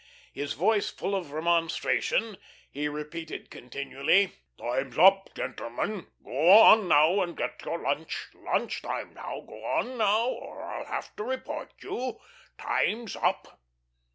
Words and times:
His 0.33 0.53
voice 0.53 0.89
full 0.89 1.13
of 1.13 1.31
remonstration, 1.31 2.39
he 2.71 2.87
repeated 2.87 3.51
continually: 3.51 4.31
"Time's 4.57 4.97
up, 4.97 5.29
gentlemen. 5.35 6.07
Go 6.23 6.49
on 6.57 6.87
now 6.87 7.21
and 7.21 7.37
get 7.37 7.61
your 7.63 7.77
lunch. 7.77 8.29
Lunch 8.33 8.81
time 8.81 9.13
now. 9.13 9.41
Go 9.41 9.63
on 9.63 9.99
now, 9.99 10.25
or 10.27 10.63
I'll 10.63 10.85
have 10.87 11.15
to 11.17 11.23
report 11.23 11.73
you. 11.83 12.19
Time's 12.57 13.15
up." 13.15 13.61